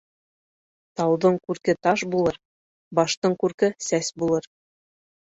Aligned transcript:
Тауҙың 0.99 1.35
күрке 1.49 1.75
таш 1.87 2.03
булыр, 2.15 2.39
баштың 2.99 3.35
күрке 3.43 3.69
сәс 3.89 4.09
булыр. 4.23 4.49